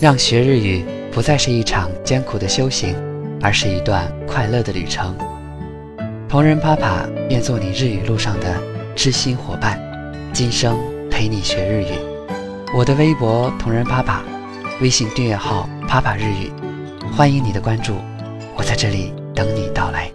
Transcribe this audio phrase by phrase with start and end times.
[0.00, 2.96] 让学日语不再是一场艰苦的修行，
[3.42, 5.14] 而是一段快乐的旅程。
[6.26, 8.58] 同人啪啪愿做你日语路上的
[8.96, 9.78] 知心伙伴，
[10.32, 10.78] 今生
[11.10, 11.92] 陪你学日语。
[12.74, 14.22] 我的微博同人啪啪，
[14.80, 16.50] 微信订阅号啪啪日语，
[17.14, 17.96] 欢迎你的关注，
[18.56, 20.10] 我在这里等你到来。